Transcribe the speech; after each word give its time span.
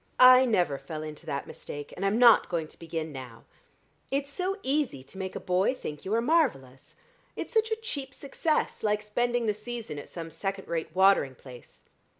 I 0.19 0.45
never 0.45 0.79
fell 0.79 1.03
into 1.03 1.27
that 1.27 1.45
mistake, 1.45 1.93
and 1.95 2.03
I'm 2.03 2.17
not 2.17 2.49
going 2.49 2.67
to 2.69 2.79
begin 2.79 3.11
now. 3.11 3.43
It 4.09 4.23
is 4.23 4.31
so 4.31 4.57
easy 4.63 5.03
to 5.03 5.17
make 5.19 5.35
a 5.35 5.39
boy 5.39 5.75
think 5.75 6.05
you 6.05 6.13
are 6.15 6.21
marvellous: 6.21 6.95
it's 7.35 7.53
such 7.53 7.69
a 7.69 7.75
cheap 7.75 8.11
success, 8.15 8.81
like 8.81 9.03
spending 9.03 9.45
the 9.45 9.53
season 9.53 9.99
at 9.99 10.09
some 10.09 10.31
second 10.31 10.67
rate 10.67 10.89
watering 10.95 11.35
place. 11.35 11.83